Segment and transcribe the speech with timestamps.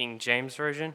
[0.00, 0.94] King James Version.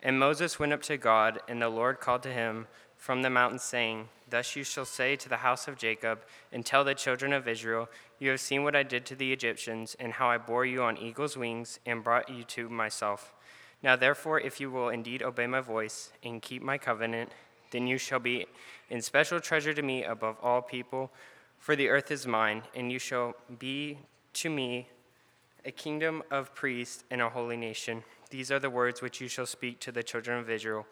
[0.00, 3.58] And Moses went up to God, and the Lord called to him from the mountain,
[3.58, 6.20] saying, Thus you shall say to the house of Jacob,
[6.52, 7.88] and tell the children of Israel,
[8.20, 10.96] You have seen what I did to the Egyptians, and how I bore you on
[10.96, 13.34] eagle's wings, and brought you to myself.
[13.82, 17.32] Now therefore, if you will indeed obey my voice, and keep my covenant,
[17.72, 18.46] then you shall be
[18.88, 21.10] in special treasure to me above all people,
[21.58, 23.98] for the earth is mine, and you shall be
[24.34, 24.90] to me
[25.66, 28.04] a kingdom of priests and a holy nation.
[28.30, 30.86] These are the words which you shall speak to the children of Israel.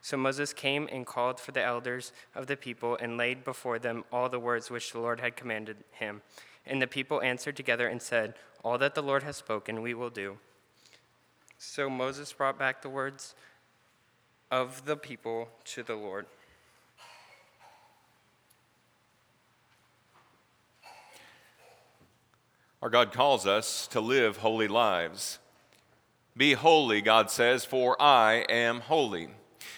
[0.00, 4.04] So Moses came and called for the elders of the people and laid before them
[4.12, 6.22] all the words which the Lord had commanded him.
[6.64, 10.10] And the people answered together and said, All that the Lord has spoken, we will
[10.10, 10.38] do.
[11.58, 13.34] So Moses brought back the words
[14.50, 16.26] of the people to the Lord.
[22.82, 25.38] Our God calls us to live holy lives.
[26.34, 29.28] Be holy, God says, for I am holy.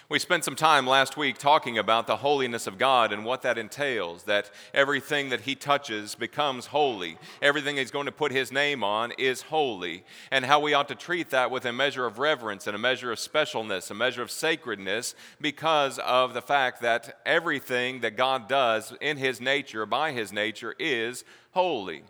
[0.09, 3.59] We spent some time last week talking about the holiness of God and what that
[3.59, 7.19] entails that everything that He touches becomes holy.
[7.41, 10.95] Everything He's going to put His name on is holy, and how we ought to
[10.95, 14.31] treat that with a measure of reverence and a measure of specialness, a measure of
[14.31, 20.33] sacredness, because of the fact that everything that God does in His nature, by His
[20.33, 22.05] nature, is holy.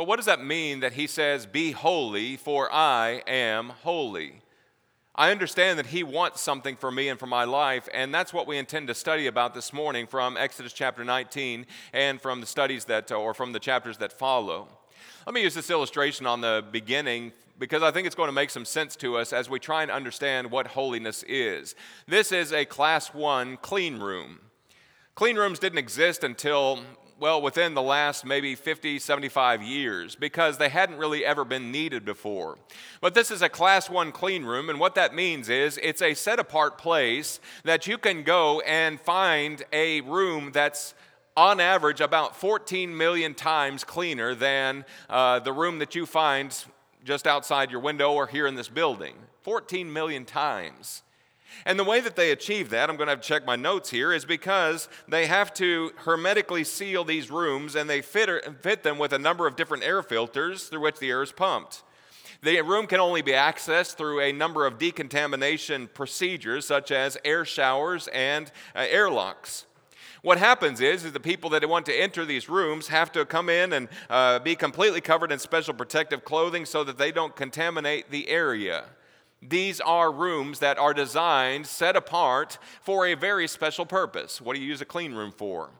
[0.00, 4.40] But what does that mean that he says, Be holy, for I am holy?
[5.14, 8.46] I understand that he wants something for me and for my life, and that's what
[8.46, 12.86] we intend to study about this morning from Exodus chapter 19 and from the studies
[12.86, 14.68] that, uh, or from the chapters that follow.
[15.26, 18.48] Let me use this illustration on the beginning because I think it's going to make
[18.48, 21.74] some sense to us as we try and understand what holiness is.
[22.08, 24.40] This is a class one clean room.
[25.14, 26.80] Clean rooms didn't exist until
[27.20, 32.04] well, within the last maybe 50, 75 years because they hadn't really ever been needed
[32.04, 32.56] before.
[33.02, 36.14] But this is a class one clean room, and what that means is it's a
[36.14, 40.94] set apart place that you can go and find a room that's
[41.36, 46.64] on average about 14 million times cleaner than uh, the room that you find
[47.04, 49.14] just outside your window or here in this building.
[49.42, 51.02] 14 million times.
[51.66, 53.90] And the way that they achieve that, I'm going to have to check my notes
[53.90, 58.98] here, is because they have to hermetically seal these rooms and they fit, fit them
[58.98, 61.82] with a number of different air filters through which the air is pumped.
[62.42, 67.44] The room can only be accessed through a number of decontamination procedures, such as air
[67.44, 69.66] showers and uh, airlocks.
[70.22, 73.48] What happens is, is the people that want to enter these rooms have to come
[73.48, 78.10] in and uh, be completely covered in special protective clothing so that they don't contaminate
[78.10, 78.84] the area.
[79.42, 84.40] These are rooms that are designed, set apart for a very special purpose.
[84.40, 85.70] What do you use a clean room for?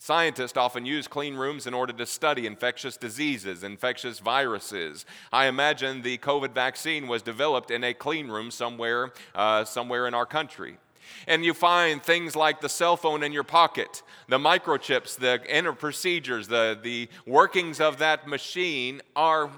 [0.00, 5.04] Scientists often use clean rooms in order to study infectious diseases, infectious viruses.
[5.32, 10.14] I imagine the COVID vaccine was developed in a clean room somewhere, uh, somewhere in
[10.14, 10.78] our country.
[11.26, 15.72] And you find things like the cell phone in your pocket, the microchips, the inner
[15.72, 19.50] procedures, the, the workings of that machine are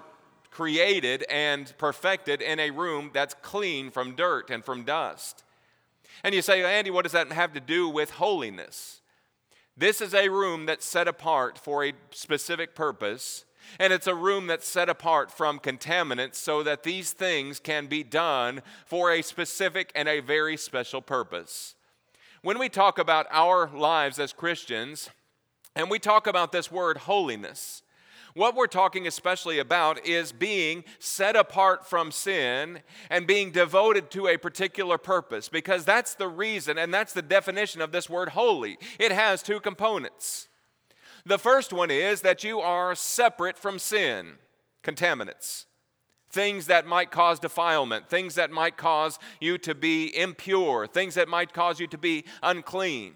[0.50, 5.44] created and perfected in a room that's clean from dirt and from dust.
[6.22, 9.00] And you say, Andy, what does that have to do with holiness?
[9.76, 13.44] This is a room that's set apart for a specific purpose,
[13.78, 18.02] and it's a room that's set apart from contaminants so that these things can be
[18.02, 21.76] done for a specific and a very special purpose.
[22.42, 25.08] When we talk about our lives as Christians,
[25.76, 27.82] and we talk about this word holiness,
[28.34, 34.28] what we're talking especially about is being set apart from sin and being devoted to
[34.28, 38.78] a particular purpose, because that's the reason and that's the definition of this word holy.
[38.98, 40.48] It has two components.
[41.24, 44.34] The first one is that you are separate from sin,
[44.82, 45.66] contaminants,
[46.30, 51.28] things that might cause defilement, things that might cause you to be impure, things that
[51.28, 53.14] might cause you to be unclean.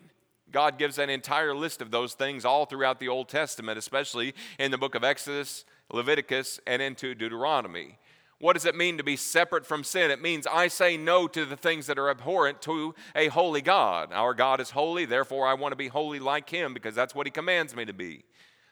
[0.54, 4.70] God gives an entire list of those things all throughout the Old Testament, especially in
[4.70, 7.98] the book of Exodus, Leviticus, and into Deuteronomy.
[8.38, 10.12] What does it mean to be separate from sin?
[10.12, 14.12] It means I say no to the things that are abhorrent to a holy God.
[14.12, 17.26] Our God is holy, therefore I want to be holy like Him because that's what
[17.26, 18.22] He commands me to be.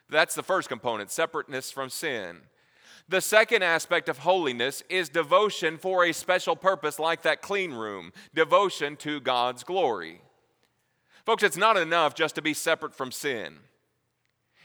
[0.09, 2.43] That's the first component separateness from sin.
[3.09, 8.13] The second aspect of holiness is devotion for a special purpose, like that clean room
[8.33, 10.21] devotion to God's glory.
[11.25, 13.59] Folks, it's not enough just to be separate from sin.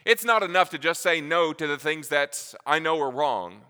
[0.05, 3.63] It's not enough to just say no to the things that I know are wrong.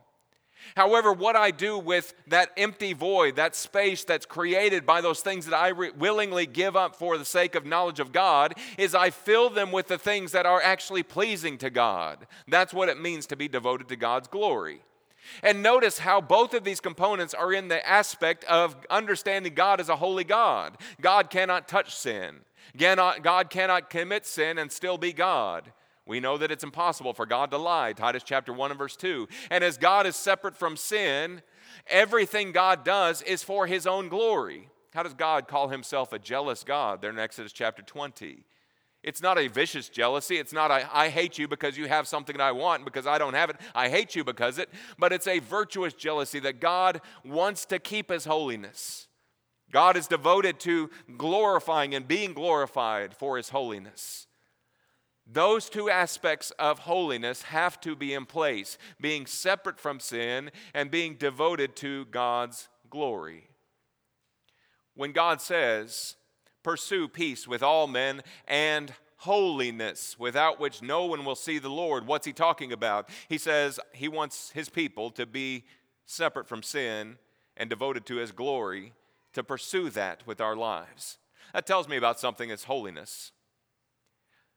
[0.76, 5.46] However, what I do with that empty void, that space that's created by those things
[5.46, 9.10] that I re- willingly give up for the sake of knowledge of God, is I
[9.10, 12.26] fill them with the things that are actually pleasing to God.
[12.46, 14.82] That's what it means to be devoted to God's glory.
[15.42, 19.88] And notice how both of these components are in the aspect of understanding God as
[19.88, 20.76] a holy God.
[21.00, 22.40] God cannot touch sin,
[22.76, 25.72] God cannot commit sin and still be God.
[26.06, 29.28] We know that it's impossible for God to lie, Titus chapter 1 and verse 2.
[29.50, 31.42] And as God is separate from sin,
[31.86, 34.70] everything God does is for his own glory.
[34.94, 37.02] How does God call himself a jealous God?
[37.02, 38.44] There in Exodus chapter 20.
[39.02, 40.38] It's not a vicious jealousy.
[40.38, 43.18] It's not a, I hate you because you have something that I want because I
[43.18, 43.56] don't have it.
[43.74, 44.70] I hate you because it.
[44.98, 49.07] But it's a virtuous jealousy that God wants to keep his holiness.
[49.70, 54.26] God is devoted to glorifying and being glorified for his holiness.
[55.30, 60.90] Those two aspects of holiness have to be in place being separate from sin and
[60.90, 63.50] being devoted to God's glory.
[64.94, 66.16] When God says,
[66.62, 72.06] Pursue peace with all men and holiness, without which no one will see the Lord,
[72.06, 73.08] what's he talking about?
[73.28, 75.64] He says he wants his people to be
[76.06, 77.18] separate from sin
[77.56, 78.92] and devoted to his glory,
[79.32, 81.18] to pursue that with our lives.
[81.52, 83.32] That tells me about something that's holiness.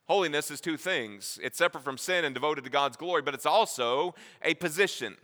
[0.08, 3.46] Holiness is two things it's separate from sin and devoted to God's glory, but it's
[3.46, 5.16] also a position.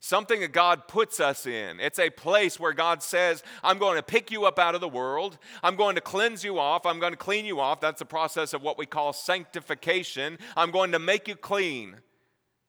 [0.00, 1.80] Something that God puts us in.
[1.80, 4.88] It's a place where God says, I'm going to pick you up out of the
[4.88, 5.38] world.
[5.62, 6.84] I'm going to cleanse you off.
[6.84, 7.80] I'm going to clean you off.
[7.80, 10.38] That's the process of what we call sanctification.
[10.58, 11.96] I'm going to make you clean.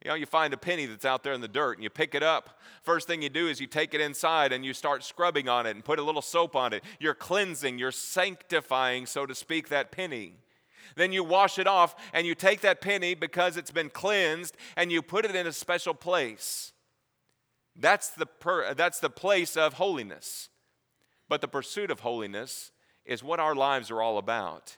[0.06, 2.14] You know, you find a penny that's out there in the dirt and you pick
[2.14, 2.60] it up.
[2.84, 5.72] First thing you do is you take it inside and you start scrubbing on it
[5.72, 6.84] and put a little soap on it.
[7.00, 10.36] You're cleansing, you're sanctifying, so to speak, that penny.
[10.96, 14.92] Then you wash it off and you take that penny because it's been cleansed and
[14.92, 16.72] you put it in a special place.
[17.76, 20.50] That's the, per, that's the place of holiness.
[21.28, 22.72] But the pursuit of holiness
[23.06, 24.78] is what our lives are all about.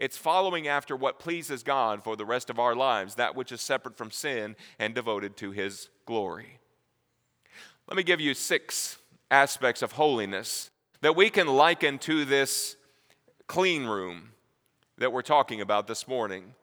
[0.00, 3.60] It's following after what pleases God for the rest of our lives, that which is
[3.60, 6.58] separate from sin and devoted to His glory.
[7.86, 8.96] Let me give you six
[9.30, 10.70] aspects of holiness
[11.02, 12.76] that we can liken to this
[13.46, 14.30] clean room
[14.96, 16.54] that we're talking about this morning.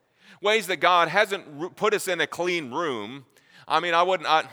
[0.42, 3.24] Ways that God hasn't put us in a clean room.
[3.68, 4.48] I mean, I wouldn't, I,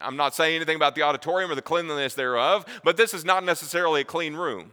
[0.00, 3.44] I'm not saying anything about the auditorium or the cleanliness thereof, but this is not
[3.44, 4.72] necessarily a clean room.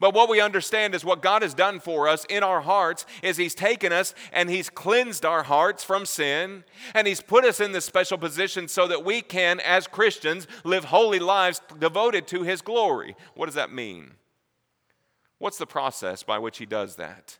[0.00, 3.36] But what we understand is what God has done for us in our hearts is
[3.36, 7.72] He's taken us and He's cleansed our hearts from sin, and He's put us in
[7.72, 12.62] this special position so that we can, as Christians, live holy lives devoted to His
[12.62, 13.16] glory.
[13.34, 14.12] What does that mean?
[15.38, 17.38] What's the process by which He does that?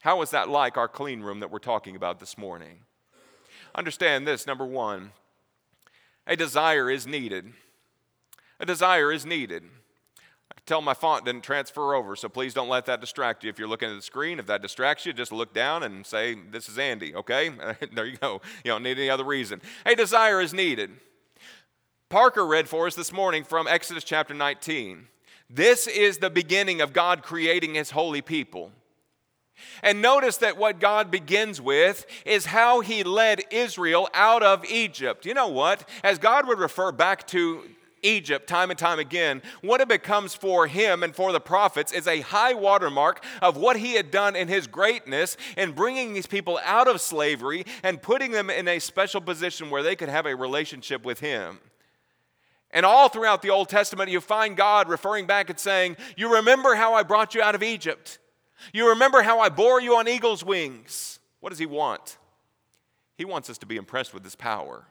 [0.00, 2.80] How is that like our clean room that we're talking about this morning?
[3.74, 5.12] Understand this number one,
[6.26, 7.52] a desire is needed.
[8.58, 9.62] A desire is needed.
[10.50, 13.50] I tell my font didn't transfer over, so please don't let that distract you.
[13.50, 16.34] If you're looking at the screen, if that distracts you, just look down and say,
[16.34, 17.50] This is Andy, okay?
[17.94, 18.40] there you go.
[18.64, 19.60] You don't need any other reason.
[19.86, 20.90] A desire is needed.
[22.08, 25.06] Parker read for us this morning from Exodus chapter 19.
[25.48, 28.72] This is the beginning of God creating his holy people.
[29.82, 35.26] And notice that what God begins with is how he led Israel out of Egypt.
[35.26, 35.88] You know what?
[36.02, 37.62] As God would refer back to
[38.02, 42.06] Egypt time and time again, what it becomes for him and for the prophets is
[42.06, 46.58] a high watermark of what he had done in his greatness in bringing these people
[46.64, 50.34] out of slavery and putting them in a special position where they could have a
[50.34, 51.58] relationship with him.
[52.70, 56.74] And all throughout the Old Testament, you find God referring back and saying, You remember
[56.74, 58.18] how I brought you out of Egypt.
[58.72, 61.18] You remember how I bore you on eagle's wings.
[61.40, 62.18] What does he want?
[63.16, 64.86] He wants us to be impressed with his power.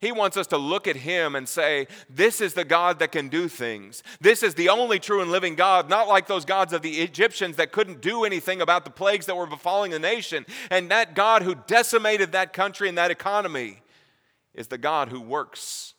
[0.00, 3.28] He wants us to look at him and say, This is the God that can
[3.28, 4.02] do things.
[4.20, 7.56] This is the only true and living God, not like those gods of the Egyptians
[7.56, 10.46] that couldn't do anything about the plagues that were befalling the nation.
[10.70, 13.82] And that God who decimated that country and that economy
[14.54, 15.92] is the God who works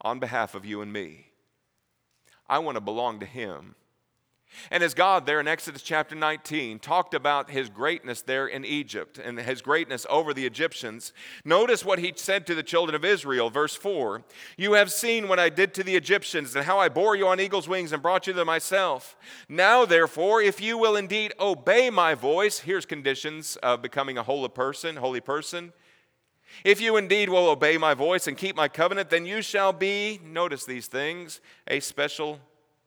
[0.00, 1.26] on behalf of you and me.
[2.48, 3.74] I want to belong to him.
[4.70, 9.18] And as God, there in Exodus chapter 19, talked about his greatness there in Egypt
[9.18, 11.12] and his greatness over the Egyptians,
[11.44, 14.22] notice what he said to the children of Israel, verse 4
[14.56, 17.40] You have seen what I did to the Egyptians and how I bore you on
[17.40, 19.16] eagle's wings and brought you to myself.
[19.48, 24.48] Now, therefore, if you will indeed obey my voice, here's conditions of becoming a holy
[24.48, 25.72] person, holy person.
[26.64, 30.20] If you indeed will obey my voice and keep my covenant, then you shall be,
[30.24, 32.40] notice these things, a special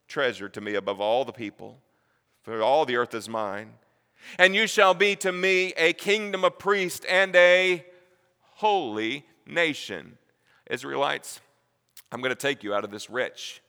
[0.07, 1.79] treasure to me above all the people,
[2.43, 3.74] for all the earth is mine.
[4.39, 7.85] And you shall be to me a kingdom of priests and a
[8.41, 10.17] holy nation.
[10.69, 11.41] Israelites,
[12.12, 13.62] I'm going to take you out of this rich,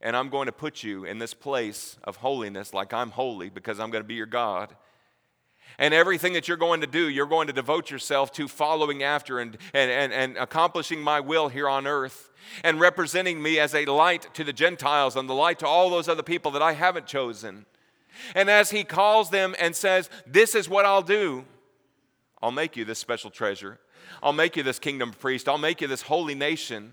[0.00, 3.78] and I'm going to put you in this place of holiness like I'm holy because
[3.80, 4.74] I'm going to be your God.
[5.80, 9.40] And everything that you're going to do, you're going to devote yourself to following after
[9.40, 12.30] and, and, and, and accomplishing my will here on earth
[12.62, 16.06] and representing me as a light to the Gentiles and the light to all those
[16.06, 17.64] other people that I haven't chosen.
[18.34, 21.46] And as he calls them and says, This is what I'll do,
[22.42, 23.78] I'll make you this special treasure.
[24.22, 25.48] I'll make you this kingdom priest.
[25.48, 26.92] I'll make you this holy nation.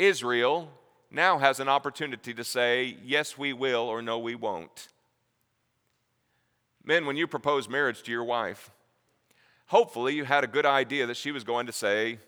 [0.00, 0.72] Israel
[1.12, 4.88] now has an opportunity to say, Yes, we will, or No, we won't.
[6.84, 8.70] Men, when you propose marriage to your wife,
[9.66, 12.18] hopefully you had a good idea that she was going to say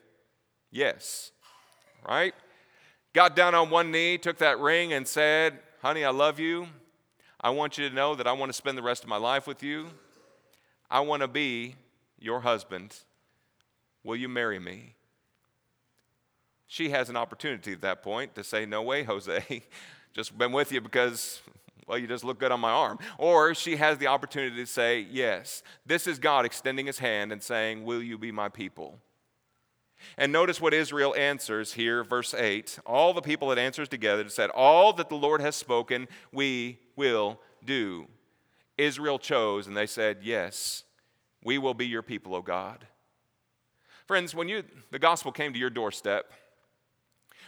[0.71, 1.33] yes,
[2.07, 2.35] right?
[3.13, 6.69] Got down on one knee, took that ring, and said, Honey, I love you.
[7.41, 9.47] I want you to know that I want to spend the rest of my life
[9.47, 9.89] with you.
[10.91, 11.77] I want to be
[12.19, 12.97] your husband.
[14.05, 14.95] Will you marry me?
[16.67, 19.63] She has an opportunity at that point to say, No way, Jose.
[20.13, 21.41] just been with you because
[21.91, 23.01] well, you just look good on my arm.
[23.19, 27.43] Or she has the opportunity to say, Yes, this is God extending his hand and
[27.43, 29.01] saying, Will you be my people?
[30.17, 32.79] And notice what Israel answers here, verse 8.
[32.87, 37.41] All the people that answers together said, All that the Lord has spoken, we will
[37.65, 38.07] do.
[38.79, 40.85] Israel chose, and they said, Yes,
[41.43, 42.87] we will be your people, O God.
[44.07, 46.33] Friends, when you, the gospel came to your doorstep,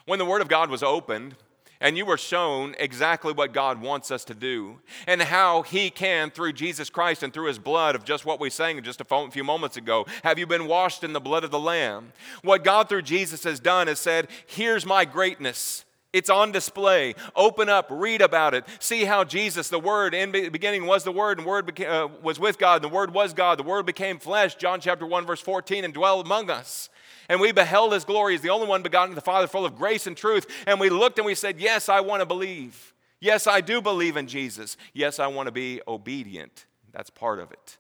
[0.05, 1.37] when the word of God was opened,
[1.83, 6.31] and you were shown exactly what God wants us to do and how He can,
[6.31, 9.45] through Jesus Christ and through His blood, of just what we sang just a few
[9.45, 10.07] moments ago.
[10.23, 12.13] Have you been washed in the blood of the Lamb?
[12.43, 15.85] What God through Jesus has done is said, Here's my greatness.
[16.13, 17.15] It's on display.
[17.35, 18.65] Open up, read about it.
[18.81, 22.39] See how Jesus, the Word, in the beginning was the Word, and Word uh, was
[22.39, 23.59] with God, and the Word was God.
[23.59, 26.91] The Word became flesh, John chapter 1, verse 14, and dwelled among us.
[27.29, 29.77] And we beheld his glory as the only one begotten of the Father, full of
[29.77, 30.47] grace and truth.
[30.67, 32.95] And we looked and we said, Yes, I want to believe.
[33.21, 34.77] Yes, I do believe in Jesus.
[34.93, 36.67] Yes, I want to be obedient.
[36.93, 37.79] That's part of it.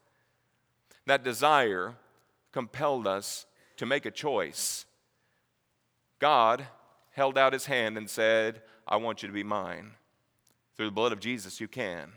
[1.07, 1.97] That desire
[2.53, 3.47] compelled us
[3.77, 4.87] to make a choice.
[6.21, 6.67] God
[7.11, 9.93] held out his hand and said, I want you to be mine.
[10.77, 12.13] Through the blood of Jesus, you can.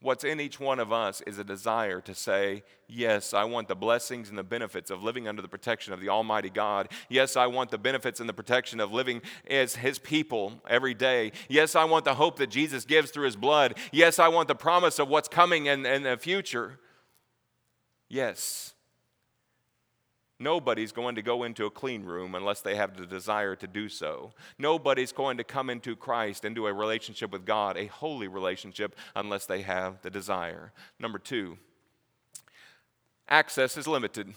[0.00, 3.74] What's in each one of us is a desire to say, Yes, I want the
[3.74, 6.88] blessings and the benefits of living under the protection of the Almighty God.
[7.08, 11.32] Yes, I want the benefits and the protection of living as His people every day.
[11.48, 13.76] Yes, I want the hope that Jesus gives through His blood.
[13.90, 16.78] Yes, I want the promise of what's coming in, in the future.
[18.08, 18.74] Yes.
[20.38, 23.88] Nobody's going to go into a clean room unless they have the desire to do
[23.88, 24.32] so.
[24.58, 29.46] Nobody's going to come into Christ, into a relationship with God, a holy relationship, unless
[29.46, 30.72] they have the desire.
[30.98, 31.56] Number two,
[33.28, 34.34] access is limited.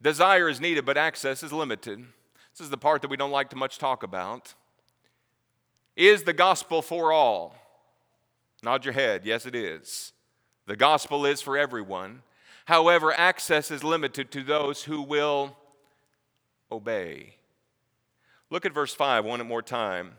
[0.00, 2.04] Desire is needed, but access is limited.
[2.52, 4.54] This is the part that we don't like to much talk about.
[5.96, 7.56] Is the gospel for all?
[8.62, 9.22] Nod your head.
[9.24, 10.12] Yes, it is.
[10.66, 12.22] The gospel is for everyone.
[12.66, 15.56] However, access is limited to those who will
[16.70, 17.36] obey.
[18.50, 20.12] Look at verse 5 one more time.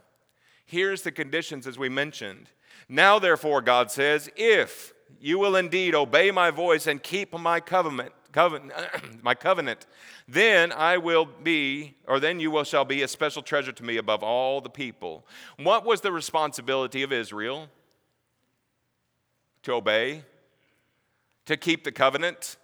[0.66, 2.50] Here's the conditions as we mentioned.
[2.90, 8.12] Now, therefore, God says, if you will indeed obey my voice and keep my covenant,
[8.32, 8.74] covenant
[9.24, 9.86] my covenant,
[10.28, 13.98] then I will be, or then you will shall be a special treasure to me
[13.98, 15.26] above all the people.
[15.58, 17.70] What was the responsibility of Israel?
[19.64, 20.24] To obey
[21.46, 22.58] to keep the covenant.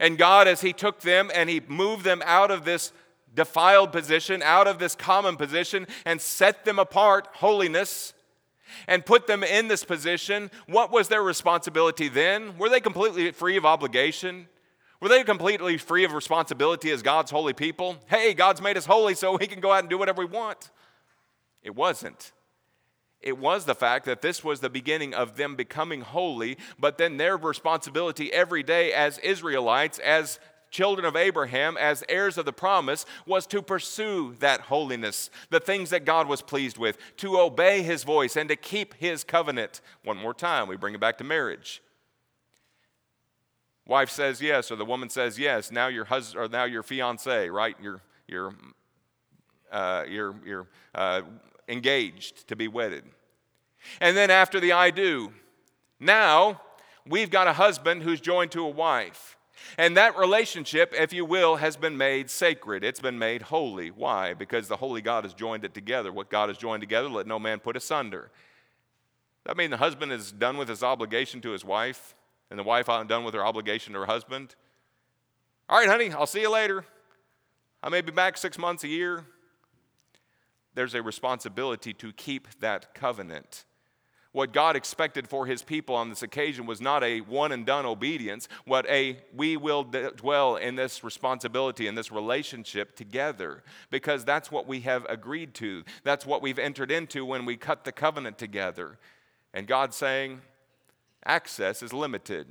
[0.00, 2.92] And God, as He took them and He moved them out of this
[3.34, 8.12] defiled position, out of this common position, and set them apart, holiness,
[8.86, 12.56] and put them in this position, what was their responsibility then?
[12.58, 14.48] Were they completely free of obligation?
[15.00, 17.96] Were they completely free of responsibility as God's holy people?
[18.06, 20.70] Hey, God's made us holy so we can go out and do whatever we want.
[21.62, 22.32] It wasn't.
[23.22, 27.16] It was the fact that this was the beginning of them becoming holy, but then
[27.16, 33.06] their responsibility every day as Israelites, as children of Abraham, as heirs of the promise,
[33.26, 38.02] was to pursue that holiness, the things that God was pleased with, to obey his
[38.02, 39.80] voice and to keep his covenant.
[40.02, 41.82] One more time, we bring it back to marriage.
[43.86, 45.70] Wife says yes, or the woman says yes.
[45.70, 47.76] Now your husband, or now your fiance, right?
[47.82, 48.54] Your your
[49.70, 51.22] uh, your your uh,
[51.72, 53.04] engaged to be wedded.
[54.00, 55.32] And then after the I do,
[55.98, 56.60] now
[57.06, 59.36] we've got a husband who's joined to a wife.
[59.78, 62.84] And that relationship, if you will, has been made sacred.
[62.84, 63.90] It's been made holy.
[63.90, 64.34] Why?
[64.34, 66.12] Because the holy God has joined it together.
[66.12, 68.30] What God has joined together, let no man put asunder.
[69.44, 72.14] That mean the husband is done with his obligation to his wife,
[72.50, 74.54] and the wife done with her obligation to her husband.
[75.68, 76.84] All right, honey, I'll see you later.
[77.82, 79.24] I may be back six months, a year
[80.74, 83.64] there's a responsibility to keep that covenant.
[84.32, 87.84] What God expected for his people on this occasion was not a one and done
[87.84, 94.50] obedience, what a we will dwell in this responsibility, in this relationship together, because that's
[94.50, 95.84] what we have agreed to.
[96.02, 98.98] That's what we've entered into when we cut the covenant together.
[99.52, 100.40] And God saying,
[101.26, 102.46] access is limited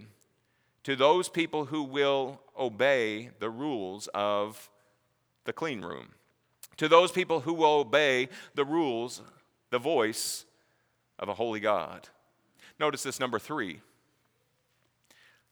[0.83, 4.69] to those people who will obey the rules of
[5.45, 6.09] the clean room,
[6.81, 9.21] to those people who will obey the rules,
[9.69, 10.45] the voice
[11.19, 12.09] of a holy God.
[12.79, 13.81] Notice this number three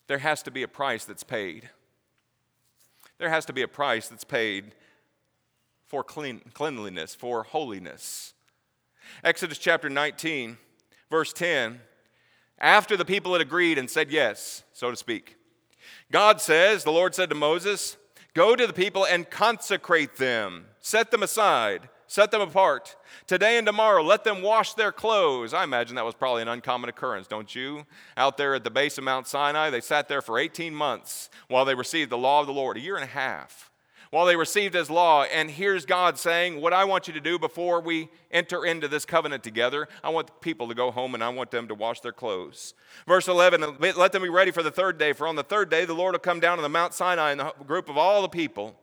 [0.08, 1.70] there has to be a price that's paid.
[3.20, 4.74] There has to be a price that's paid
[5.86, 8.34] for clean, cleanliness, for holiness.
[9.24, 10.58] Exodus chapter 19,
[11.12, 11.80] verse 10
[12.58, 15.36] after the people had agreed and said yes, so to speak,
[16.12, 17.98] God says, the Lord said to Moses,
[18.34, 22.96] Go to the people and consecrate them, set them aside set them apart.
[23.28, 25.54] Today and tomorrow, let them wash their clothes.
[25.54, 27.86] I imagine that was probably an uncommon occurrence, don't you?
[28.18, 31.66] Out there at the base of Mount Sinai, they sat there for 18 months while
[31.66, 33.69] they received the law of the Lord, a year and a half.
[34.12, 37.38] While they received his law, and here's God saying, What I want you to do
[37.38, 41.30] before we enter into this covenant together, I want people to go home and I
[41.30, 42.74] want them to wash their clothes.
[43.08, 45.86] Verse 11, let them be ready for the third day, for on the third day
[45.86, 48.30] the Lord will come down on the Mount Sinai in the group of all the
[48.30, 48.76] people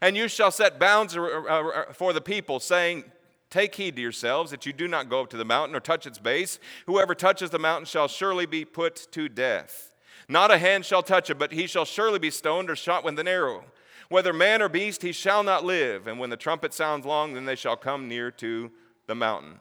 [0.00, 3.04] and you shall set bounds uh, uh, for the people, saying,
[3.50, 6.06] Take heed to yourselves that you do not go up to the mountain or touch
[6.06, 6.58] its base.
[6.86, 9.94] Whoever touches the mountain shall surely be put to death.
[10.26, 13.18] Not a hand shall touch it, but he shall surely be stoned or shot with
[13.18, 13.64] an arrow.
[14.12, 16.06] Whether man or beast, he shall not live.
[16.06, 18.70] And when the trumpet sounds long, then they shall come near to
[19.06, 19.60] the mountain.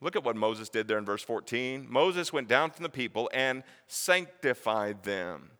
[0.00, 1.86] Look at what Moses did there in verse 14.
[1.90, 5.50] Moses went down from the people and sanctified them.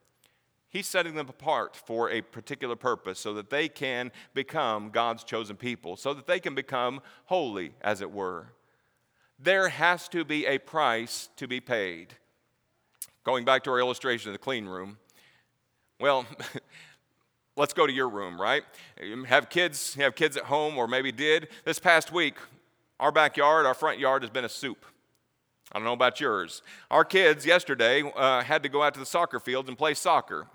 [0.70, 5.56] He's setting them apart for a particular purpose so that they can become God's chosen
[5.56, 8.54] people, so that they can become holy, as it were.
[9.38, 12.14] There has to be a price to be paid.
[13.24, 14.96] Going back to our illustration of the clean room,
[16.00, 16.24] well,
[17.56, 18.62] let's go to your room, right?
[19.00, 21.48] You have kids, have kids at home, or maybe did.
[21.64, 22.34] This past week,
[22.98, 24.84] our backyard, our front yard has been a soup.
[25.70, 26.62] I don't know about yours.
[26.90, 30.46] Our kids yesterday uh, had to go out to the soccer fields and play soccer.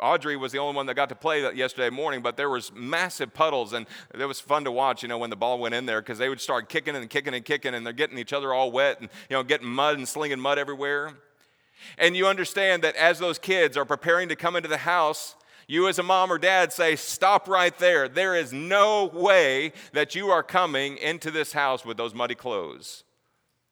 [0.00, 2.70] Audrey was the only one that got to play that yesterday morning, but there was
[2.74, 5.02] massive puddles, and it was fun to watch.
[5.02, 7.32] You know, when the ball went in there, because they would start kicking and kicking
[7.32, 10.06] and kicking, and they're getting each other all wet, and you know, getting mud and
[10.06, 11.14] slinging mud everywhere.
[11.96, 15.36] And you understand that as those kids are preparing to come into the house,
[15.68, 18.08] you as a mom or dad say, Stop right there.
[18.08, 23.04] There is no way that you are coming into this house with those muddy clothes.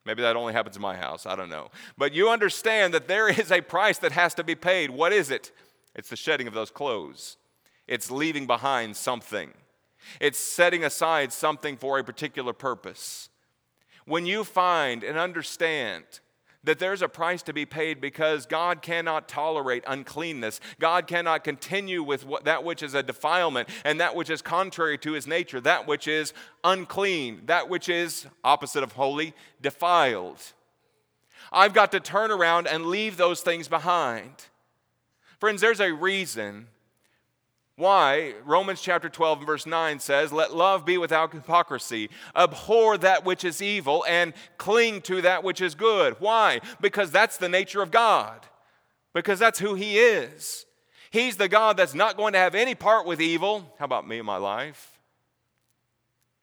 [0.05, 1.27] Maybe that only happens in my house.
[1.27, 1.71] I don't know.
[1.99, 4.91] But you understand that there is a price that has to be paid.
[4.91, 5.51] What is it?
[5.97, 7.39] It's the shedding of those clothes,
[7.89, 9.53] it's leaving behind something,
[10.21, 13.31] it's setting aside something for a particular purpose.
[14.05, 16.05] When you find and understand
[16.67, 20.61] that there's a price to be paid because God cannot tolerate uncleanness.
[20.79, 24.99] God cannot continue with what, that which is a defilement and that which is contrary
[24.99, 30.43] to his nature, that which is unclean, that which is opposite of holy, defiled.
[31.53, 34.47] I've got to turn around and leave those things behind.
[35.39, 36.67] Friends, there's a reason
[37.77, 42.09] why Romans chapter 12 and verse 9 says, Let love be without hypocrisy.
[42.35, 46.17] Abhor that which is evil and cling to that which is good.
[46.19, 46.61] Why?
[46.81, 48.47] Because that's the nature of God,
[49.13, 50.65] because that's who He is.
[51.11, 53.73] He's the God that's not going to have any part with evil.
[53.79, 54.99] How about me and my life?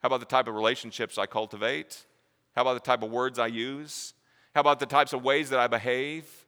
[0.02, 2.04] How about the type of relationships I cultivate?
[2.54, 4.14] How about the type of words I use?
[4.54, 6.43] How about the types of ways that I behave?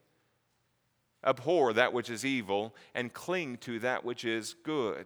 [1.25, 5.05] Abhor that which is evil and cling to that which is good.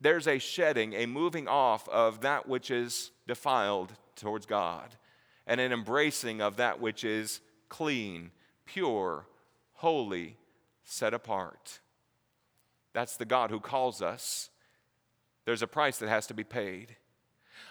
[0.00, 4.96] There's a shedding, a moving off of that which is defiled towards God,
[5.46, 8.30] and an embracing of that which is clean,
[8.64, 9.26] pure,
[9.74, 10.36] holy,
[10.84, 11.80] set apart.
[12.92, 14.50] That's the God who calls us.
[15.44, 16.96] There's a price that has to be paid.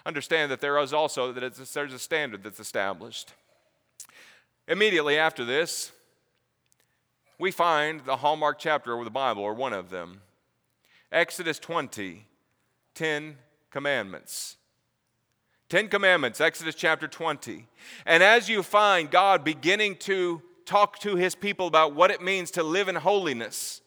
[0.06, 3.32] Understand that there is also that there's a standard that's established.
[4.68, 5.92] Immediately after this,
[7.40, 10.20] we find the hallmark chapter of the Bible, or one of them
[11.10, 12.26] Exodus 20,
[12.94, 13.36] 10
[13.70, 14.58] commandments.
[15.70, 17.66] 10 commandments, Exodus chapter 20.
[18.04, 22.50] And as you find God beginning to talk to his people about what it means
[22.52, 23.80] to live in holiness,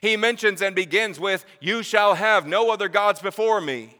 [0.00, 3.98] he mentions and begins with, You shall have no other gods before me.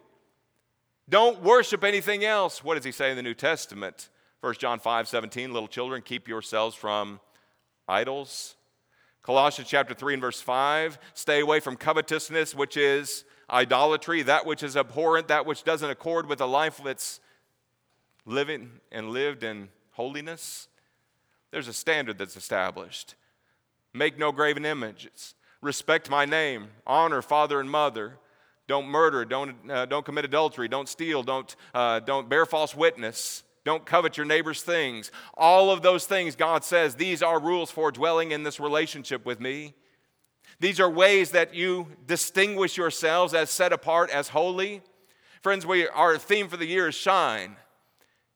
[1.09, 2.63] Don't worship anything else.
[2.63, 4.09] What does he say in the New Testament?
[4.41, 7.21] 1 John 5 17, little children, keep yourselves from
[7.89, 8.55] idols.
[9.23, 14.63] Colossians chapter 3 and verse 5 stay away from covetousness, which is idolatry, that which
[14.63, 17.21] is abhorrent, that which doesn't accord with a life that's
[18.25, 20.69] living and lived in holiness.
[21.51, 23.15] There's a standard that's established.
[23.93, 25.35] Make no graven images.
[25.61, 26.69] Respect my name.
[26.87, 28.19] Honor father and mother.
[28.67, 29.25] Don't murder.
[29.25, 30.67] Don't, uh, don't commit adultery.
[30.67, 31.23] Don't steal.
[31.23, 33.45] Don't, uh, don't bear false witness.
[33.65, 35.11] Don't covet your neighbor's things.
[35.35, 39.41] All of those things, God says, these are rules for dwelling in this relationship with
[39.41, 39.75] me.
[40.59, 44.83] These are ways that you distinguish yourselves as set apart, as holy.
[45.43, 47.57] Friends, we, our theme for the year is shine.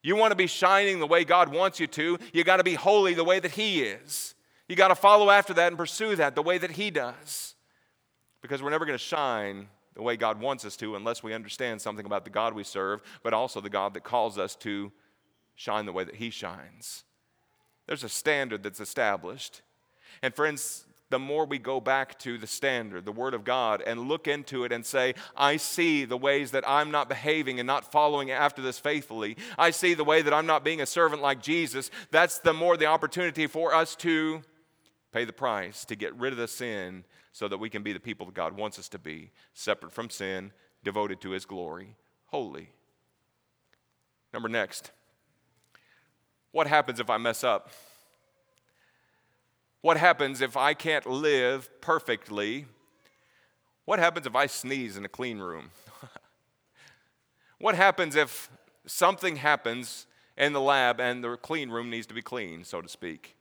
[0.02, 2.74] You want to be shining the way God wants you to, you got to be
[2.74, 4.34] holy the way that He is.
[4.68, 7.54] You got to follow after that and pursue that the way that He does.
[8.42, 11.80] Because we're never going to shine the way God wants us to unless we understand
[11.80, 14.92] something about the God we serve, but also the God that calls us to
[15.56, 17.02] shine the way that He shines.
[17.86, 19.62] There's a standard that's established.
[20.22, 24.08] And friends, the more we go back to the standard, the Word of God, and
[24.08, 27.90] look into it and say, I see the ways that I'm not behaving and not
[27.92, 29.36] following after this faithfully.
[29.56, 31.90] I see the way that I'm not being a servant like Jesus.
[32.10, 34.42] That's the more the opportunity for us to
[35.12, 38.00] pay the price, to get rid of the sin, so that we can be the
[38.00, 41.94] people that God wants us to be, separate from sin, devoted to His glory,
[42.26, 42.70] holy.
[44.32, 44.90] Number next,
[46.56, 47.68] what happens if I mess up?
[49.82, 52.64] What happens if I can't live perfectly?
[53.84, 55.68] What happens if I sneeze in a clean room?
[57.58, 58.48] what happens if
[58.86, 60.06] something happens
[60.38, 63.36] in the lab and the clean room needs to be clean, so to speak?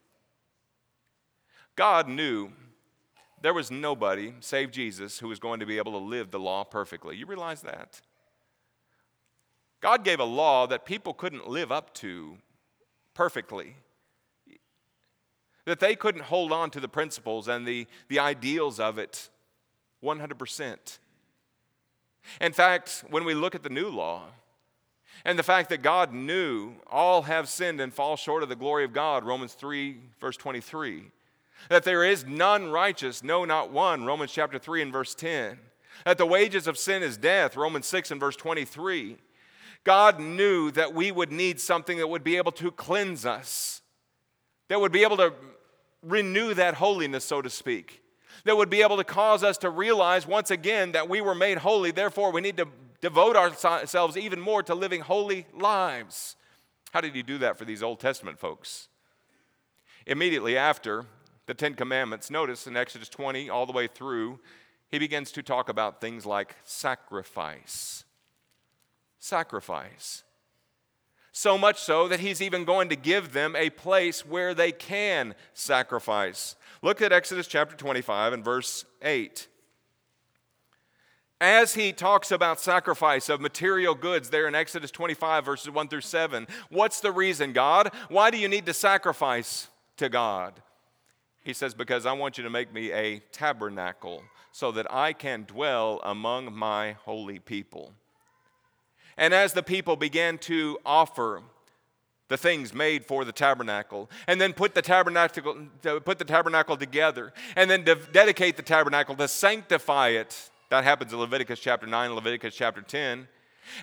[1.78, 2.52] God knew
[3.42, 6.66] there was nobody, save Jesus, who was going to be able to live the law
[6.66, 7.16] perfectly.
[7.16, 8.02] You realize that?
[9.80, 12.40] God gave a law that people couldn't live up to
[13.16, 13.78] perfectly
[15.66, 19.30] that they couldn't hold on to the principles and the, the ideals of it
[20.04, 21.00] 100%.
[22.40, 24.26] In fact, when we look at the new law,
[25.24, 28.84] and the fact that God knew all have sinned and fall short of the glory
[28.84, 31.06] of God, Romans 3, verse 23.
[31.70, 35.58] That there is none righteous, no, not one, Romans chapter 3 and verse 10.
[36.04, 39.18] That the wages of sin is death, Romans 6 and verse 23.
[39.86, 43.82] God knew that we would need something that would be able to cleanse us,
[44.68, 45.32] that would be able to
[46.02, 48.02] renew that holiness, so to speak,
[48.44, 51.60] that would be able to cause us to realize once again that we were made
[51.60, 51.92] holy.
[51.92, 52.68] Therefore, we need to
[53.00, 56.36] devote ourselves even more to living holy lives.
[56.92, 58.88] How did he do that for these Old Testament folks?
[60.08, 61.06] Immediately after
[61.46, 64.40] the Ten Commandments, notice in Exodus 20 all the way through,
[64.90, 68.05] he begins to talk about things like sacrifice.
[69.26, 70.24] Sacrifice.
[71.32, 75.34] So much so that he's even going to give them a place where they can
[75.56, 76.56] sacrifice.
[76.84, 79.48] Look at Exodus chapter 25 and verse 8.
[81.42, 86.02] As he talks about sacrifice of material goods there in Exodus 25, verses 1 through
[86.02, 87.92] 7, what's the reason, God?
[88.10, 90.54] Why do you need to sacrifice to God?
[91.44, 95.46] He says, Because I want you to make me a tabernacle so that I can
[95.46, 97.96] dwell among my holy people.
[99.18, 101.42] And as the people began to offer
[102.28, 105.68] the things made for the tabernacle, and then put the tabernacle,
[106.04, 110.50] put the tabernacle together, and then de- dedicate the tabernacle to sanctify it.
[110.70, 113.28] That happens in Leviticus chapter 9, and Leviticus chapter 10.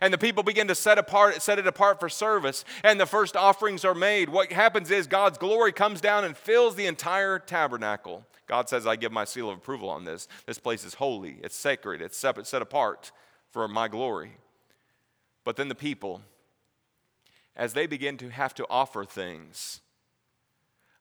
[0.01, 3.37] And the people begin to set apart, set it apart for service, and the first
[3.37, 4.29] offerings are made.
[4.29, 8.25] What happens is God's glory comes down and fills the entire tabernacle.
[8.49, 10.29] God says, I give my seal of approval on this.
[10.47, 13.13] This place is holy, it's sacred, it's set apart
[13.51, 14.33] for my glory.
[15.45, 16.23] But then the people,
[17.57, 19.81] as they begin to have to offer things,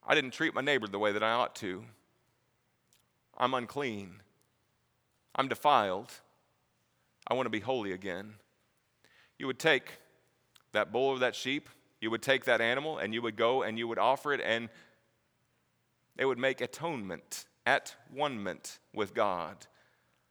[0.06, 1.84] I didn't treat my neighbor the way that I ought to.
[3.38, 4.22] I'm unclean.
[5.36, 6.12] I'm defiled.
[7.28, 8.34] I want to be holy again.
[9.38, 10.00] You would take
[10.72, 13.78] that bull or that sheep, you would take that animal, and you would go and
[13.78, 14.70] you would offer it, and
[16.18, 18.44] it would make atonement, at one
[18.94, 19.68] with God,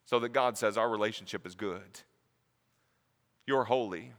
[0.05, 2.01] so that God says our relationship is good.
[3.47, 4.13] You're holy.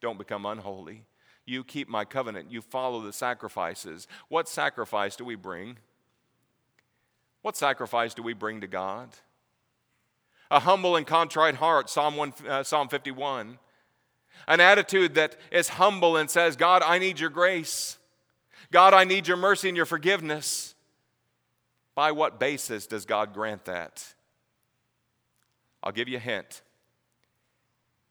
[0.00, 1.04] Don't become unholy.
[1.46, 2.50] You keep my covenant.
[2.50, 4.06] You follow the sacrifices.
[4.28, 5.78] What sacrifice do we bring?
[7.42, 9.10] What sacrifice do we bring to God?
[10.50, 13.58] A humble and contrite heart, Psalm, 1, uh, Psalm 51.
[14.48, 17.98] An attitude that is humble and says, God, I need your grace.
[18.70, 20.74] God, I need your mercy and your forgiveness.
[21.94, 24.14] By what basis does God grant that?
[25.82, 26.62] I'll give you a hint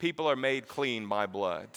[0.03, 1.69] people are made clean by blood.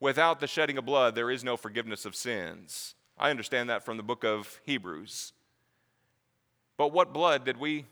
[0.00, 2.96] Without the shedding of blood, there is no forgiveness of sins.
[3.16, 5.32] I understand that from the book of Hebrews.
[6.76, 7.86] But what blood did we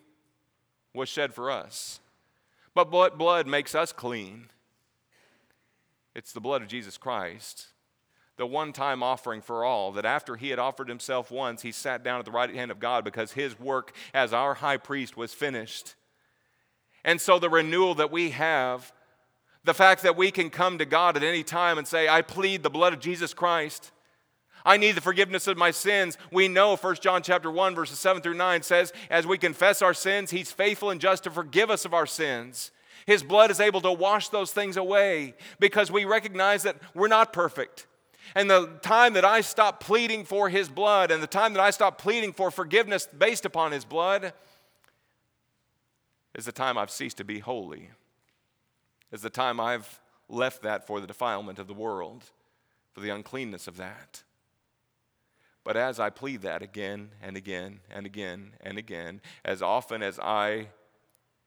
[0.92, 2.00] was shed for us?
[2.74, 4.46] But what blood makes us clean?
[6.12, 7.68] It's the blood of Jesus Christ.
[8.36, 12.02] the one time offering for all, that after he had offered himself once, he sat
[12.02, 15.34] down at the right hand of God because his work as our high priest was
[15.34, 15.94] finished.
[17.04, 18.92] And so the renewal that we have,
[19.64, 22.62] the fact that we can come to God at any time and say, I plead
[22.62, 23.92] the blood of Jesus Christ.
[24.64, 26.18] I need the forgiveness of my sins.
[26.32, 29.94] We know 1 John chapter 1 verses 7 through 9 says as we confess our
[29.94, 32.70] sins, he's faithful and just to forgive us of our sins.
[33.06, 37.32] His blood is able to wash those things away because we recognize that we're not
[37.32, 37.86] perfect.
[38.34, 41.70] And the time that I stop pleading for his blood and the time that I
[41.70, 44.34] stop pleading for forgiveness based upon his blood
[46.38, 47.90] is the time I've ceased to be holy.
[49.10, 52.22] Is the time I've left that for the defilement of the world,
[52.92, 54.22] for the uncleanness of that.
[55.64, 60.20] But as I plead that again and again and again and again, as often as
[60.20, 60.68] I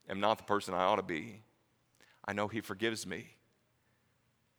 [0.10, 1.40] am not the person I ought to be,
[2.26, 3.38] I know He forgives me.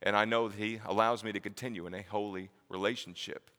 [0.01, 3.51] And I know that He allows me to continue in a holy relationship.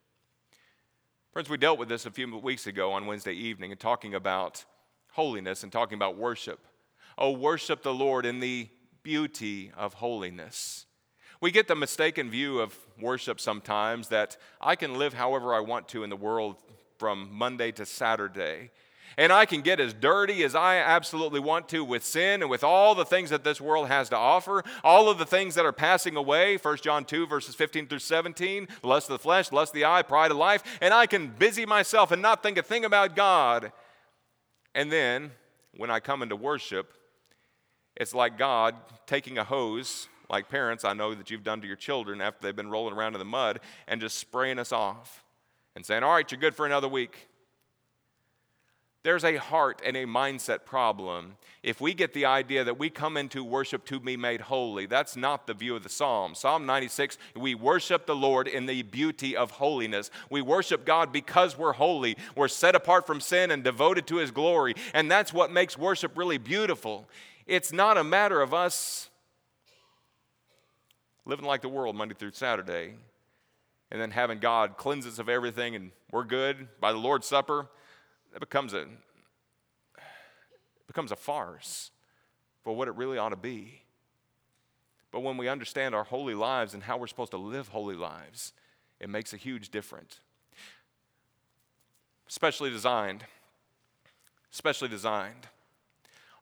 [1.32, 4.64] Friends, we dealt with this a few weeks ago on Wednesday evening and talking about
[5.14, 6.66] holiness and talking about worship.
[7.16, 8.68] Oh, worship the Lord in the
[9.02, 10.86] beauty of holiness.
[11.40, 15.88] We get the mistaken view of worship sometimes that I can live however I want
[15.88, 16.56] to in the world
[16.98, 18.70] from Monday to Saturday.
[19.16, 22.64] And I can get as dirty as I absolutely want to with sin and with
[22.64, 25.72] all the things that this world has to offer, all of the things that are
[25.72, 29.74] passing away, 1 John 2, verses 15 through 17, lust of the flesh, lust of
[29.76, 32.84] the eye, pride of life, and I can busy myself and not think a thing
[32.84, 33.70] about God.
[34.74, 35.30] And then,
[35.76, 36.94] when I come into worship,
[37.96, 38.74] it's like God
[39.06, 42.56] taking a hose like parents, I know that you've done to your children after they've
[42.56, 45.22] been rolling around in the mud and just spraying us off
[45.76, 47.28] and saying, All right, you're good for another week.
[49.04, 51.36] There's a heart and a mindset problem.
[51.62, 55.14] If we get the idea that we come into worship to be made holy, that's
[55.14, 56.34] not the view of the Psalm.
[56.34, 60.10] Psalm 96, we worship the Lord in the beauty of holiness.
[60.30, 62.16] We worship God because we're holy.
[62.34, 64.74] We're set apart from sin and devoted to His glory.
[64.94, 67.06] And that's what makes worship really beautiful.
[67.46, 69.10] It's not a matter of us
[71.26, 72.94] living like the world Monday through Saturday,
[73.90, 77.68] and then having God cleanse us of everything and we're good by the Lord's Supper,
[78.34, 78.86] it becomes a
[80.86, 81.90] becomes a farce
[82.62, 83.82] for what it really ought to be.
[85.10, 88.52] But when we understand our holy lives and how we're supposed to live holy lives,
[89.00, 90.20] it makes a huge difference.
[92.26, 93.24] Specially designed,
[94.50, 95.48] specially designed.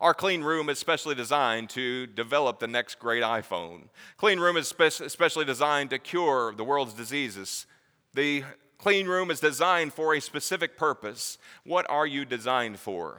[0.00, 3.82] Our clean room is specially designed to develop the next great iPhone.
[4.16, 7.66] Clean room is spe- specially designed to cure the world's diseases.
[8.14, 8.44] The
[8.82, 11.38] clean room is designed for a specific purpose.
[11.64, 13.18] What are you designed for?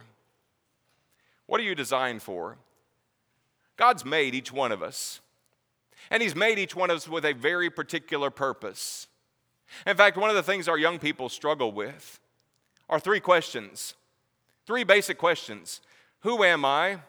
[1.46, 2.58] What are you designed for?
[3.78, 5.22] God's made each one of us.
[6.12, 9.08] And He's made each one of us with a very particular purpose.
[9.88, 12.20] In fact, one of the things our young people struggle with
[12.90, 13.96] are three questions.
[14.68, 15.80] Three basic questions
[16.20, 17.00] who am I?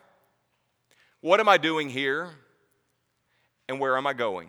[1.21, 2.31] What am I doing here?
[3.69, 4.49] And where am I going?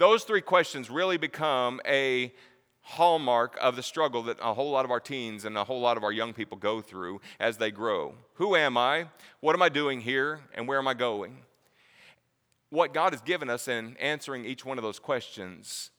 [0.00, 2.32] Those three questions really become a
[2.80, 5.98] hallmark of the struggle that a whole lot of our teens and a whole lot
[5.98, 8.14] of our young people go through as they grow.
[8.36, 9.08] Who am I?
[9.40, 10.40] What am I doing here?
[10.54, 11.42] And where am I going?
[12.70, 15.90] What God has given us in answering each one of those questions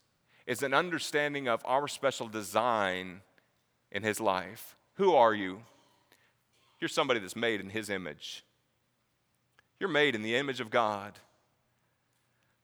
[0.48, 3.22] is an understanding of our special design
[3.92, 4.76] in His life.
[4.96, 5.62] Who are you?
[6.80, 8.44] You're somebody that's made in His image.
[9.80, 11.20] You're made in the image of God.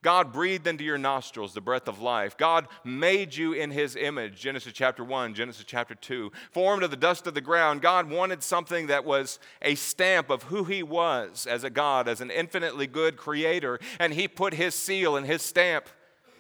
[0.08, 2.38] God breathed into your nostrils the breath of life.
[2.38, 4.39] God made you in his image.
[4.39, 6.32] Genesis chapter 1, Genesis chapter 2.
[6.52, 10.43] Formed of the dust of the ground, God wanted something that was a stamp of
[10.43, 14.74] who he was as a God, as an infinitely good creator, and he put his
[14.76, 15.89] seal and his stamp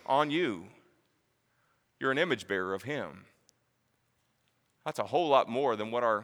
[0.05, 0.67] on you.
[1.99, 3.25] You're an image bearer of him.
[4.85, 6.23] That's a whole lot more than what our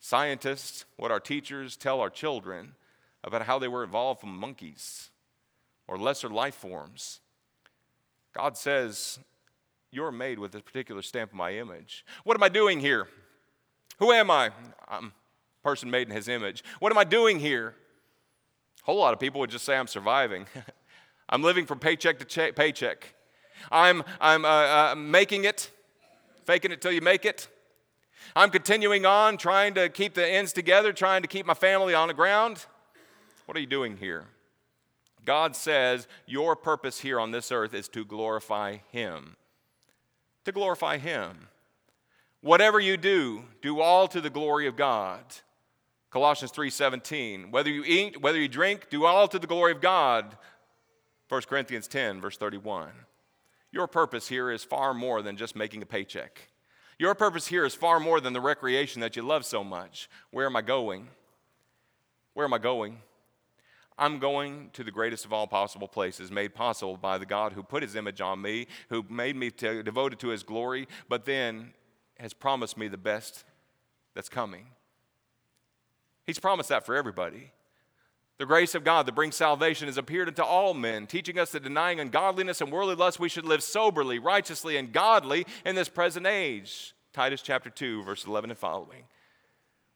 [0.00, 2.74] scientists, what our teachers tell our children
[3.24, 5.08] about how they were evolved from monkeys
[5.90, 7.18] or lesser life forms.
[8.32, 9.18] God says,
[9.90, 12.06] You're made with this particular stamp of my image.
[12.22, 13.08] What am I doing here?
[13.98, 14.52] Who am I?
[14.88, 16.62] I'm a person made in his image.
[16.78, 17.74] What am I doing here?
[18.82, 20.46] A whole lot of people would just say, I'm surviving.
[21.28, 23.14] I'm living from paycheck to che- paycheck.
[23.70, 25.70] I'm, I'm uh, uh, making it,
[26.44, 27.48] faking it till you make it.
[28.36, 32.06] I'm continuing on, trying to keep the ends together, trying to keep my family on
[32.06, 32.64] the ground.
[33.46, 34.28] What are you doing here?
[35.30, 39.36] God says your purpose here on this earth is to glorify Him.
[40.44, 41.46] To glorify Him.
[42.40, 45.20] Whatever you do, do all to the glory of God.
[46.10, 47.52] Colossians 3:17.
[47.52, 50.36] Whether you eat, whether you drink, do all to the glory of God.
[51.28, 52.90] 1 Corinthians 10, verse 31.
[53.70, 56.48] Your purpose here is far more than just making a paycheck.
[56.98, 60.10] Your purpose here is far more than the recreation that you love so much.
[60.32, 61.06] Where am I going?
[62.34, 63.02] Where am I going?
[64.00, 67.62] I'm going to the greatest of all possible places, made possible by the God who
[67.62, 71.74] put his image on me, who made me to, devoted to his glory, but then
[72.18, 73.44] has promised me the best
[74.14, 74.66] that's coming.
[76.26, 77.52] He's promised that for everybody.
[78.38, 81.62] The grace of God that brings salvation has appeared unto all men, teaching us that
[81.62, 86.26] denying ungodliness and worldly lust, we should live soberly, righteously, and godly in this present
[86.26, 86.94] age.
[87.12, 89.02] Titus chapter 2, verse 11 and following.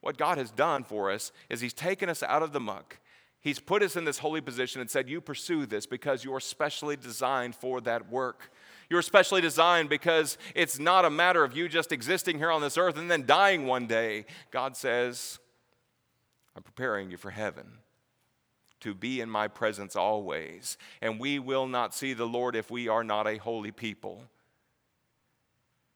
[0.03, 2.99] What God has done for us is He's taken us out of the muck.
[3.45, 6.97] He's put us in this holy position and said, You pursue this because you're specially
[6.97, 8.51] designed for that work.
[8.89, 12.79] You're specially designed because it's not a matter of you just existing here on this
[12.79, 14.25] earth and then dying one day.
[14.51, 15.39] God says,
[16.57, 17.67] I'm preparing you for heaven
[18.81, 20.79] to be in my presence always.
[21.03, 24.23] And we will not see the Lord if we are not a holy people.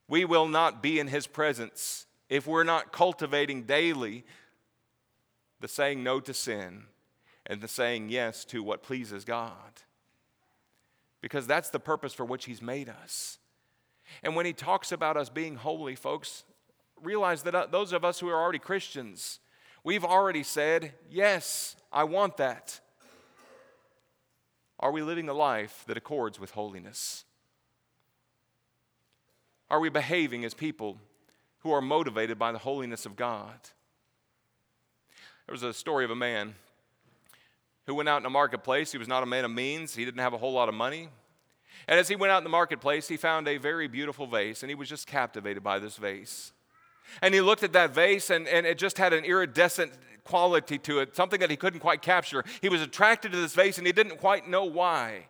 [0.06, 4.26] We will not be in his presence if we're not cultivating daily
[5.60, 6.84] the saying no to sin
[7.48, 9.82] and the saying yes to what pleases God.
[11.20, 13.38] Because that's the purpose for which he's made us.
[14.22, 16.44] And when he talks about us being holy, folks,
[17.02, 19.40] realize that uh, those of us who are already Christians,
[19.82, 22.80] we've already said, Yes, I want that.
[24.80, 27.24] Are we living a life that accords with holiness?
[29.70, 30.98] Are we behaving as people
[31.60, 33.58] who are motivated by the holiness of God?
[35.46, 36.54] There was a story of a man
[37.88, 38.92] who went out in a marketplace.
[38.92, 41.08] He was not a man of means, he didn't have a whole lot of money.
[41.88, 44.70] And as he went out in the marketplace, he found a very beautiful vase, and
[44.70, 46.52] he was just captivated by this vase.
[47.22, 49.92] And he looked at that vase, and, and it just had an iridescent
[50.24, 52.44] quality to it, something that he couldn't quite capture.
[52.60, 55.28] He was attracted to this vase and he didn't quite know why.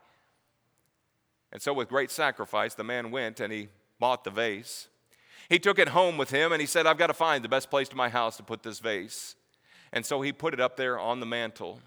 [1.52, 3.68] And so, with great sacrifice, the man went and he
[4.00, 4.88] bought the vase.
[5.48, 7.70] He took it home with him and he said, I've got to find the best
[7.70, 9.36] place to my house to put this vase.
[9.92, 11.80] And so he put it up there on the mantle.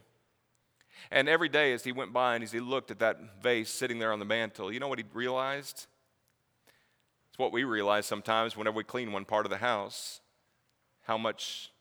[1.11, 3.99] And every day as he went by and as he looked at that vase sitting
[3.99, 5.87] there on the mantle, you know what he realized?
[7.29, 10.21] It's what we realize sometimes whenever we clean one part of the house
[11.03, 11.71] how much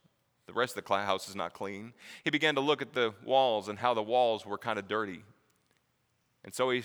[0.47, 1.93] the rest of the house is not clean.
[2.25, 5.23] He began to look at the walls and how the walls were kind of dirty.
[6.45, 6.83] And so he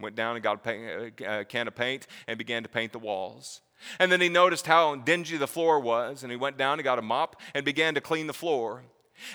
[0.00, 3.62] went down and got a can of paint and began to paint the walls.
[3.98, 6.98] And then he noticed how dingy the floor was, and he went down and got
[6.98, 8.82] a mop and began to clean the floor.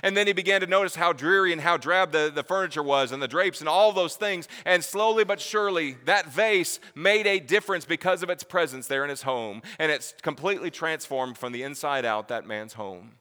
[0.03, 3.11] And then he began to notice how dreary and how drab the, the furniture was
[3.11, 4.47] and the drapes and all those things.
[4.65, 9.09] And slowly but surely, that vase made a difference because of its presence there in
[9.09, 9.61] his home.
[9.77, 13.13] And it's completely transformed from the inside out that man's home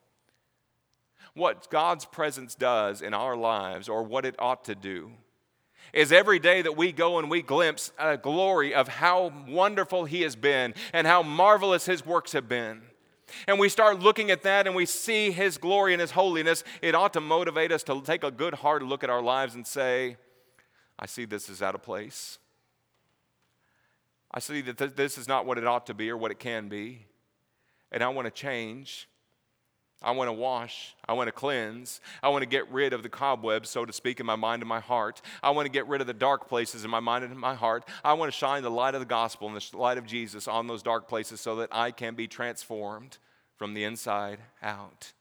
[1.34, 5.12] what God's presence does in our lives or what it ought to do
[5.92, 10.22] is every day that we go and we glimpse a glory of how wonderful He
[10.22, 12.82] has been and how marvelous His works have been.
[13.46, 16.94] And we start looking at that and we see His glory and His holiness, it
[16.94, 20.16] ought to motivate us to take a good hard look at our lives and say,
[20.98, 22.38] I see this is out of place.
[24.30, 26.68] I see that this is not what it ought to be or what it can
[26.68, 27.06] be.
[27.90, 29.08] And I want to change.
[30.00, 30.94] I want to wash.
[31.08, 32.00] I want to cleanse.
[32.22, 34.68] I want to get rid of the cobwebs, so to speak, in my mind and
[34.68, 35.20] my heart.
[35.42, 37.54] I want to get rid of the dark places in my mind and in my
[37.54, 37.84] heart.
[38.04, 40.68] I want to shine the light of the gospel and the light of Jesus on
[40.68, 43.18] those dark places so that I can be transformed
[43.56, 45.12] from the inside out.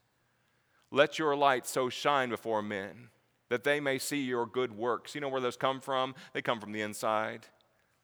[0.92, 3.08] Let your light so shine before men
[3.48, 5.14] that they may see your good works.
[5.14, 6.14] You know where those come from?
[6.32, 7.46] They come from the inside.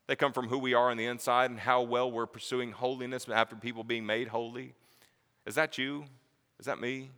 [0.07, 3.29] They come from who we are on the inside and how well we're pursuing holiness
[3.29, 4.75] after people being made holy.
[5.47, 6.07] Is that you?
[6.65, 7.11] Is that me?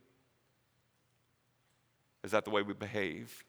[2.24, 3.44] Is that the way we behave?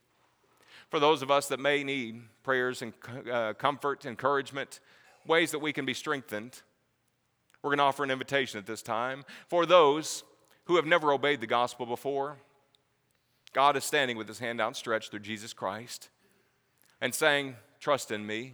[0.92, 2.94] For those of us that may need prayers and
[3.32, 4.80] uh, comfort, encouragement,
[5.26, 6.62] ways that we can be strengthened,
[7.64, 9.26] we're going to offer an invitation at this time.
[9.48, 10.24] For those
[10.66, 12.38] who have never obeyed the gospel before,
[13.52, 16.10] God is standing with his hand outstretched through Jesus Christ
[17.02, 18.54] and saying, Trust in me,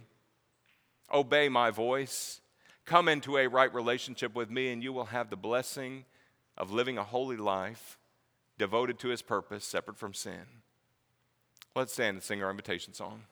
[1.12, 2.40] obey my voice,
[2.86, 6.06] come into a right relationship with me, and you will have the blessing
[6.56, 7.98] of living a holy life
[8.58, 10.62] devoted to his purpose, separate from sin.
[11.74, 13.24] Let's stand and sing our invitation song.